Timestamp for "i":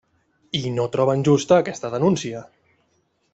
0.59-0.71